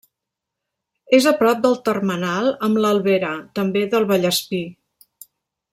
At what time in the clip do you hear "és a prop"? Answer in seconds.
1.17-1.61